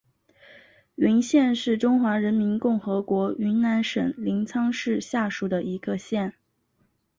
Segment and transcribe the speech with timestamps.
[0.95, 6.33] 云县是中华人民共和国云南省临沧市下属的一个县。